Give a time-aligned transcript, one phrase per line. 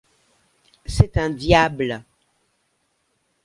[0.87, 2.03] C’est un diable!